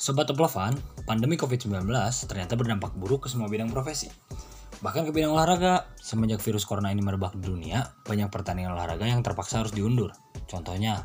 [0.00, 0.72] Sobat Oplovan,
[1.04, 1.84] pandemi COVID-19
[2.24, 4.08] ternyata berdampak buruk ke semua bidang profesi.
[4.80, 9.20] Bahkan ke bidang olahraga, semenjak virus corona ini merebak di dunia, banyak pertandingan olahraga yang
[9.20, 10.08] terpaksa harus diundur.
[10.48, 11.04] Contohnya,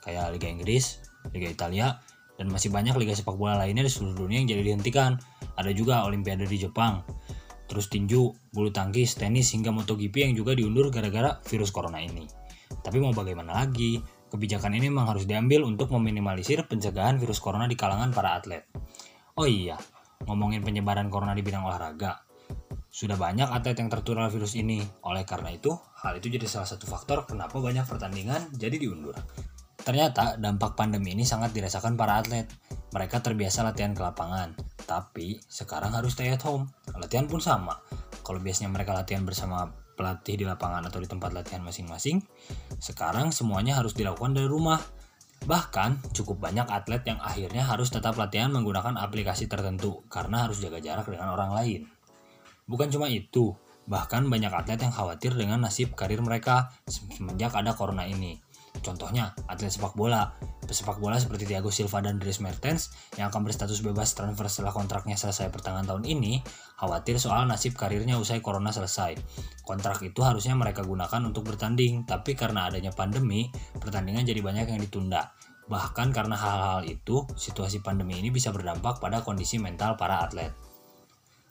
[0.00, 1.04] kayak Liga Inggris,
[1.36, 2.00] Liga Italia,
[2.40, 5.20] dan masih banyak liga sepak bola lainnya di seluruh dunia yang jadi dihentikan.
[5.60, 7.04] Ada juga Olimpiade di Jepang,
[7.68, 12.24] terus tinju, bulu tangkis, tenis, hingga MotoGP yang juga diundur gara-gara virus corona ini.
[12.80, 17.74] Tapi mau bagaimana lagi, kebijakan ini memang harus diambil untuk meminimalisir pencegahan virus corona di
[17.74, 18.64] kalangan para atlet.
[19.34, 19.76] Oh iya,
[20.24, 22.22] ngomongin penyebaran corona di bidang olahraga.
[22.90, 24.82] Sudah banyak atlet yang tertular virus ini.
[25.06, 25.70] Oleh karena itu,
[26.02, 29.14] hal itu jadi salah satu faktor kenapa banyak pertandingan jadi diundur.
[29.80, 32.46] Ternyata dampak pandemi ini sangat dirasakan para atlet.
[32.90, 36.66] Mereka terbiasa latihan ke lapangan, tapi sekarang harus stay at home.
[36.98, 37.78] Latihan pun sama.
[38.26, 39.70] Kalau biasanya mereka latihan bersama
[40.00, 42.24] pelatih di lapangan atau di tempat latihan masing-masing,
[42.80, 44.80] sekarang semuanya harus dilakukan dari rumah.
[45.44, 50.80] Bahkan cukup banyak atlet yang akhirnya harus tetap latihan menggunakan aplikasi tertentu karena harus jaga
[50.80, 51.84] jarak dengan orang lain.
[52.64, 53.52] Bukan cuma itu,
[53.84, 58.40] bahkan banyak atlet yang khawatir dengan nasib karir mereka semenjak ada corona ini.
[58.80, 60.32] Contohnya, atlet sepak bola.
[60.64, 65.18] Pesepak bola seperti Thiago Silva dan Dries Mertens yang akan berstatus bebas transfer setelah kontraknya
[65.18, 66.46] selesai pertengahan tahun ini,
[66.78, 69.18] khawatir soal nasib karirnya usai corona selesai.
[69.66, 73.50] Kontrak itu harusnya mereka gunakan untuk bertanding, tapi karena adanya pandemi,
[73.82, 75.34] pertandingan jadi banyak yang ditunda.
[75.66, 80.54] Bahkan karena hal-hal itu, situasi pandemi ini bisa berdampak pada kondisi mental para atlet.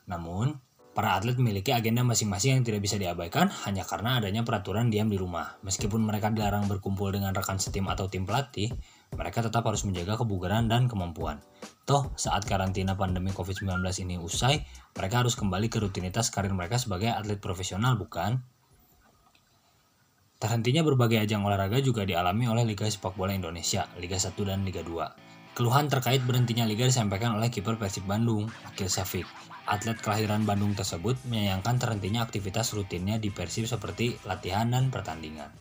[0.08, 0.56] Namun,
[1.00, 5.16] Para atlet memiliki agenda masing-masing yang tidak bisa diabaikan hanya karena adanya peraturan diam di
[5.16, 5.56] rumah.
[5.64, 8.68] Meskipun mereka dilarang berkumpul dengan rekan setim atau tim pelatih,
[9.16, 11.40] mereka tetap harus menjaga kebugaran dan kemampuan.
[11.88, 14.60] Toh, saat karantina pandemi COVID-19 ini usai,
[14.92, 18.44] mereka harus kembali ke rutinitas karir mereka sebagai atlet profesional, bukan?
[20.36, 24.84] Terhentinya berbagai ajang olahraga juga dialami oleh Liga Sepak Bola Indonesia, Liga 1 dan Liga
[24.84, 25.29] 2.
[25.60, 29.28] Keluhan terkait berhentinya liga disampaikan oleh kiper Persib Bandung, Akil Safik,
[29.68, 35.52] atlet kelahiran Bandung tersebut menyayangkan terhentinya aktivitas rutinnya di Persib seperti latihan dan pertandingan.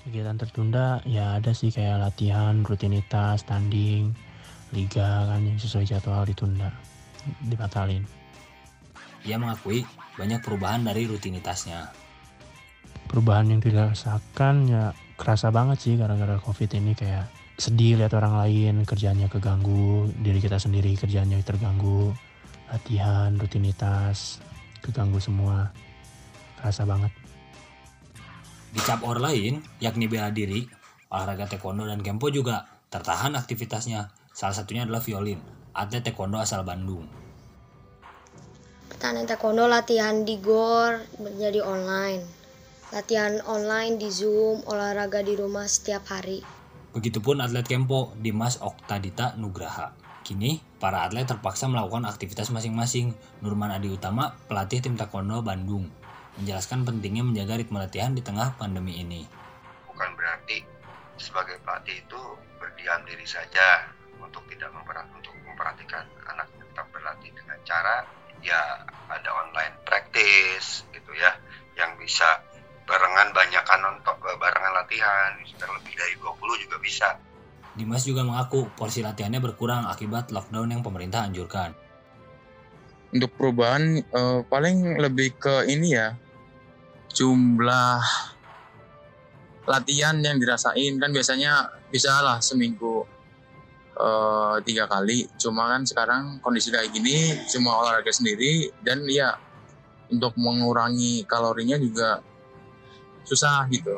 [0.00, 4.16] Kegiatan tertunda ya ada sih kayak latihan, rutinitas, tanding,
[4.72, 6.72] liga kan yang sesuai jadwal ditunda,
[7.52, 8.08] dibatalin.
[9.28, 9.84] Ia mengakui
[10.16, 11.92] banyak perubahan dari rutinitasnya.
[13.12, 17.26] Perubahan yang dirasakan ya kerasa banget sih gara-gara covid ini kayak
[17.58, 22.14] sedih lihat orang lain kerjanya keganggu diri kita sendiri kerjanya terganggu
[22.70, 24.38] latihan rutinitas
[24.84, 25.74] keganggu semua.
[26.62, 27.10] Rasa banget.
[28.70, 30.66] Di cabur lain yakni bela diri
[31.08, 34.10] olahraga taekwondo dan kempo juga tertahan aktivitasnya.
[34.30, 35.42] Salah satunya adalah violin.
[35.74, 37.06] Atlet taekwondo asal Bandung.
[38.86, 42.37] Pertandingan taekwondo latihan di gor menjadi online
[42.88, 46.40] latihan online di zoom olahraga di rumah setiap hari
[46.96, 49.92] Begitupun atlet Kempo Dimas Oktadita Nugraha.
[50.24, 53.12] Kini, para atlet terpaksa melakukan aktivitas masing-masing.
[53.44, 55.92] Nurman Adi Utama, pelatih tim Taekwondo Bandung,
[56.40, 59.28] menjelaskan pentingnya menjaga ritme latihan di tengah pandemi ini.
[59.84, 60.64] Bukan berarti
[61.20, 62.22] sebagai pelatih itu
[62.56, 63.84] berdiam diri saja
[64.18, 65.37] untuk tidak memperhatikan, untuk
[77.78, 81.70] Dimas juga mengaku porsi latihannya berkurang akibat lockdown yang pemerintah anjurkan.
[83.14, 86.18] Untuk perubahan uh, paling lebih ke ini ya
[87.14, 88.02] jumlah
[89.64, 93.06] latihan yang dirasain kan biasanya bisa lah seminggu
[93.96, 95.30] uh, tiga kali.
[95.38, 99.38] Cuma kan sekarang kondisi kayak gini cuma olahraga sendiri dan ya
[100.08, 102.20] untuk mengurangi kalorinya juga
[103.28, 103.92] susah gitu.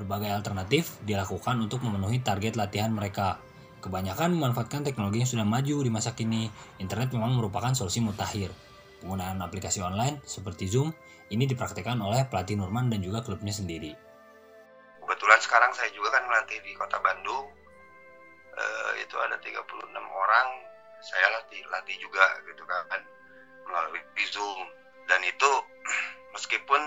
[0.00, 3.36] Berbagai alternatif dilakukan untuk memenuhi target latihan mereka.
[3.84, 6.48] Kebanyakan memanfaatkan teknologi yang sudah maju di masa kini.
[6.80, 8.48] Internet memang merupakan solusi mutakhir.
[9.04, 10.96] Penggunaan aplikasi online seperti Zoom
[11.28, 13.92] ini dipraktikkan oleh pelatih Nurman dan juga klubnya sendiri.
[15.04, 17.52] Kebetulan sekarang saya juga kan melatih di kota Bandung.
[18.56, 18.64] E,
[19.04, 19.60] itu ada 36
[20.00, 20.48] orang.
[21.04, 23.00] Saya latih latih juga gitu kan
[23.68, 24.00] melalui
[24.32, 24.64] Zoom.
[25.04, 25.50] Dan itu
[26.36, 26.80] meskipun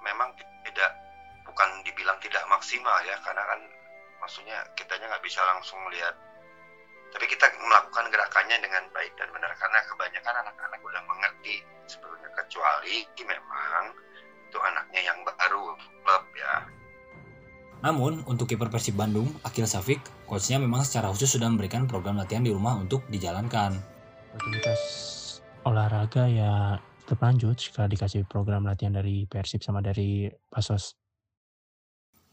[0.00, 0.32] memang
[0.64, 1.07] tidak
[1.48, 3.60] bukan dibilang tidak maksimal ya karena kan
[4.20, 6.12] maksudnya kitanya nggak bisa langsung melihat
[7.08, 13.08] tapi kita melakukan gerakannya dengan baik dan benar karena kebanyakan anak-anak udah mengerti sebetulnya kecuali
[13.24, 13.84] memang
[14.48, 15.74] itu anaknya yang baru
[16.04, 16.54] klub ya
[17.78, 22.42] namun, untuk kiper Persib Bandung, Akil Safik, coachnya memang secara khusus sudah memberikan program latihan
[22.42, 23.70] di rumah untuk dijalankan.
[24.34, 24.82] Aktivitas
[25.68, 30.96] olahraga ya tetap lanjut jika dikasih program latihan dari Persib sama dari Pasos.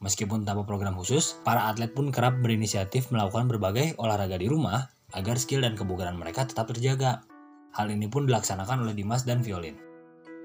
[0.03, 5.39] Meskipun tanpa program khusus, para atlet pun kerap berinisiatif melakukan berbagai olahraga di rumah agar
[5.39, 7.23] skill dan kebugaran mereka tetap terjaga.
[7.75, 9.79] Hal ini pun dilaksanakan oleh Dimas dan Violin.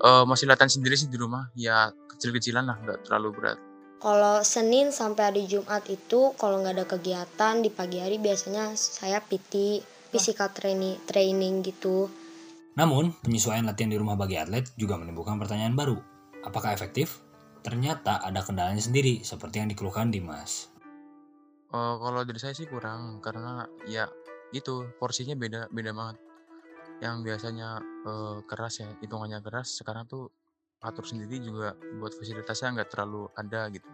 [0.00, 3.58] Uh, masih latihan sendiri sih di rumah, ya kecil-kecilan lah, nggak terlalu berat.
[4.00, 9.20] Kalau Senin sampai hari Jumat itu kalau nggak ada kegiatan di pagi hari biasanya saya
[9.20, 12.08] PT, physical training, training gitu.
[12.80, 16.00] Namun, penyesuaian latihan di rumah bagi atlet juga menimbulkan pertanyaan baru.
[16.48, 17.20] Apakah efektif?
[17.60, 20.72] Ternyata ada kendalanya sendiri, seperti yang dikeluhkan Dimas.
[21.70, 24.08] Uh, kalau dari saya sih kurang, karena ya
[24.50, 26.16] itu porsinya beda beda banget.
[27.00, 27.68] Yang biasanya
[28.04, 30.32] uh, keras ya, hitungannya keras, sekarang tuh
[30.80, 33.86] atur sendiri juga buat fasilitasnya nggak terlalu ada gitu.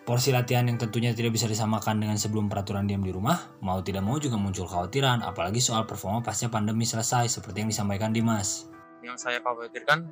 [0.00, 4.00] Porsi latihan yang tentunya tidak bisa disamakan dengan sebelum peraturan diam di rumah, mau tidak
[4.00, 8.64] mau juga muncul khawatiran, apalagi soal performa pasca pandemi selesai, seperti yang disampaikan Dimas.
[9.04, 10.08] Yang saya khawatirkan,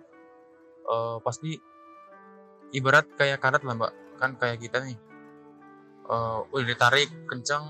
[0.88, 1.56] uh, pasti
[2.74, 4.98] ibarat kayak karet lah mbak, kan kayak kita nih,
[6.08, 7.64] uh, udah ditarik kencang,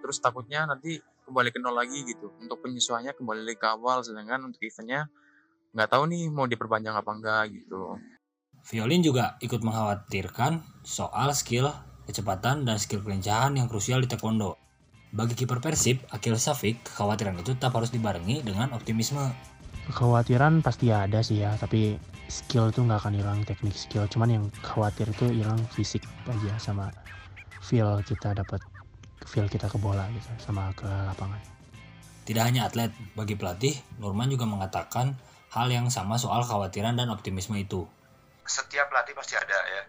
[0.00, 2.32] terus takutnya nanti kembali ke nol lagi gitu.
[2.40, 5.12] Untuk penyesuaiannya kembali ke awal, sedangkan untuk eventnya
[5.76, 8.00] nggak tahu nih mau diperpanjang apa enggak gitu.
[8.68, 11.70] Violin juga ikut mengkhawatirkan soal skill,
[12.08, 14.56] kecepatan, dan skill kelincahan yang krusial di taekwondo.
[15.08, 19.32] Bagi kiper Persib, Akil Safik, kekhawatiran itu tetap harus dibarengi dengan optimisme.
[19.88, 21.96] Kekhawatiran pasti ada sih ya, tapi
[22.28, 24.04] skill tuh nggak akan hilang teknik skill.
[24.04, 26.92] Cuman yang khawatir itu hilang fisik aja sama
[27.64, 28.60] feel kita dapat
[29.24, 31.40] feel kita ke bola gitu sama ke lapangan.
[32.28, 35.16] Tidak hanya atlet, bagi pelatih, Nurman juga mengatakan
[35.48, 37.88] hal yang sama soal khawatiran dan optimisme itu.
[38.44, 39.82] Setiap pelatih pasti ada ya.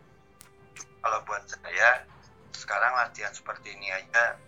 [1.04, 2.08] Kalau buat saya,
[2.56, 4.40] sekarang latihan seperti ini aja,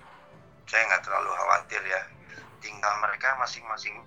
[0.68, 2.02] saya nggak terlalu khawatir ya.
[2.64, 4.00] Tinggal mereka masing-masing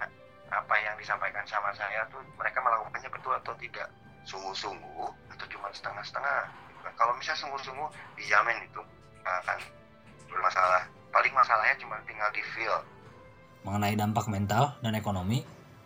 [0.54, 3.88] apa yang disampaikan sama saya tuh mereka melakukannya betul atau tidak.
[4.24, 6.48] Sungguh-sungguh atau cuma setengah-setengah.
[6.94, 8.80] Kalau misalnya sungguh-sungguh, dijamin itu
[9.26, 9.58] akan
[10.30, 10.86] bermasalah.
[11.10, 12.78] Paling masalahnya cuma tinggal di feel.
[13.66, 15.42] Mengenai dampak mental dan ekonomi,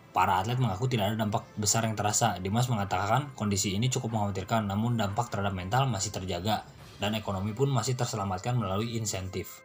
[0.09, 2.41] Para atlet mengaku tidak ada dampak besar yang terasa.
[2.41, 6.65] Dimas mengatakan kondisi ini cukup mengkhawatirkan, namun dampak terhadap mental masih terjaga
[6.97, 9.61] dan ekonomi pun masih terselamatkan melalui insentif.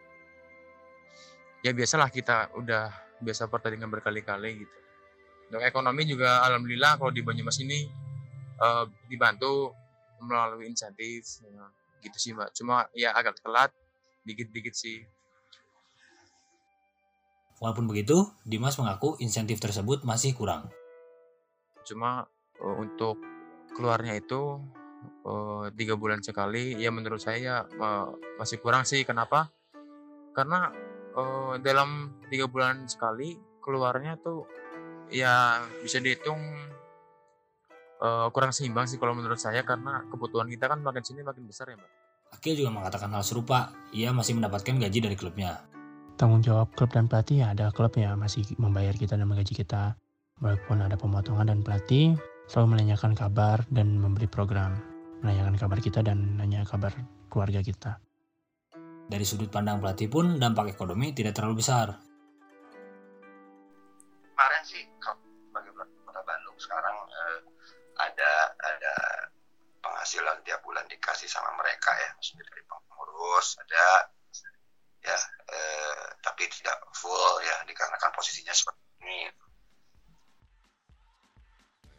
[1.64, 2.92] Ya biasalah kita udah
[3.24, 4.76] biasa pertandingan berkali-kali gitu.
[5.48, 7.84] Untuk ekonomi juga alhamdulillah kalau di Banyumas ini
[8.60, 9.74] uh, dibantu
[10.24, 11.64] melalui insentif ya,
[12.00, 12.52] gitu sih mbak.
[12.56, 13.70] Cuma ya agak telat
[14.24, 15.04] dikit-dikit sih
[17.62, 20.68] Walaupun begitu, Dimas mengaku insentif tersebut masih kurang.
[21.86, 22.28] Cuma
[22.60, 23.16] uh, untuk
[23.72, 24.60] keluarnya itu
[25.24, 29.06] uh, tiga bulan sekali, ya menurut saya uh, masih kurang sih.
[29.06, 29.48] Kenapa?
[30.34, 30.74] Karena
[31.14, 34.44] uh, dalam tiga bulan sekali keluarnya tuh
[35.12, 36.40] ya bisa dihitung
[38.00, 41.72] uh, kurang seimbang sih kalau menurut saya karena kebutuhan kita kan makin sini makin besar
[41.72, 41.90] ya mbak.
[42.34, 45.62] Akil juga mengatakan hal serupa, ia masih mendapatkan gaji dari klubnya.
[46.18, 49.94] Tanggung jawab klub dan pelatih ya ada klub ya masih membayar kita dan menggaji kita.
[50.42, 52.18] Walaupun ada pemotongan dan pelatih
[52.50, 54.74] selalu menanyakan kabar dan memberi program.
[55.22, 56.90] Menanyakan kabar kita dan nanya kabar
[57.30, 58.02] keluarga kita.
[59.06, 61.94] Dari sudut pandang pelatih pun dampak ekonomi tidak terlalu besar
[64.44, 64.84] kemarin sih
[65.56, 67.40] bagi kota Bandung sekarang eh,
[67.96, 68.94] ada ada
[69.80, 74.04] penghasilan tiap bulan dikasih sama mereka ya maksudnya dari pengurus ada
[75.00, 75.16] ya
[75.48, 79.32] eh, tapi tidak full ya dikarenakan posisinya seperti ini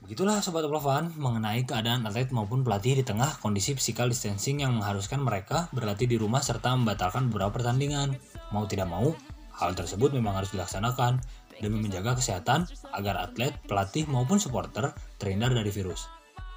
[0.05, 5.17] Begitulah Sobat Oplovan mengenai keadaan atlet maupun pelatih di tengah kondisi physical distancing yang mengharuskan
[5.17, 8.13] mereka berlatih di rumah serta membatalkan beberapa pertandingan.
[8.53, 9.17] Mau tidak mau,
[9.57, 11.25] hal tersebut memang harus dilaksanakan
[11.59, 16.07] demi menjaga kesehatan agar atlet, pelatih maupun supporter terhindar dari virus.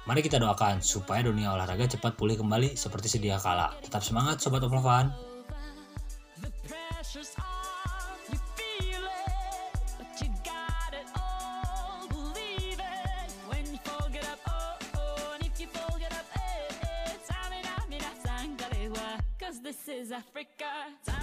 [0.07, 3.75] Mari kita doakan supaya dunia olahraga cepat pulih kembali seperti sedia kala.
[3.83, 5.29] Tetap semangat Sobat Oplovan!
[7.09, 7.43] pressure's on,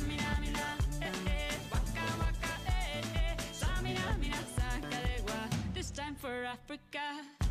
[0.08, 0.35] you
[6.20, 7.45] for Africa.